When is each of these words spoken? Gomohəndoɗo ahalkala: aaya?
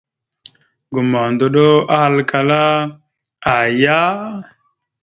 Gomohəndoɗo 0.93 1.65
ahalkala: 1.95 2.61
aaya? 3.53 3.97